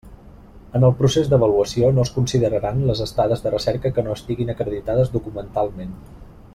[0.77, 5.17] En el procés d'avaluació no es consideraran les estades de recerca que no estiguin acreditades
[5.19, 5.95] documentalment.